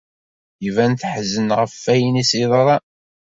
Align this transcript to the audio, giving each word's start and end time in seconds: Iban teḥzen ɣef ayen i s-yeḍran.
Iban 0.67 0.93
teḥzen 1.01 1.47
ɣef 1.59 1.75
ayen 1.93 2.21
i 2.21 2.23
s-yeḍran. 2.29 2.83